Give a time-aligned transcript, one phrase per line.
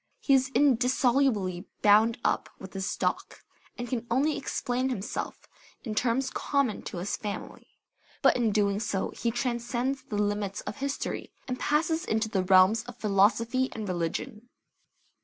[0.19, 3.43] He is indissolubly bound up with his stock,
[3.77, 5.47] and can only explain himself
[5.83, 7.67] in terms common to his family;
[8.23, 12.83] but in doing so he transcends the limits of history, and passes into the realms
[12.85, 14.49] of philosophy and religion.